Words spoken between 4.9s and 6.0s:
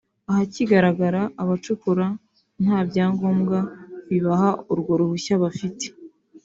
ruhushya bafite